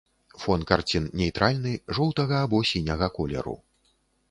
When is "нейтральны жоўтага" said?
1.21-2.41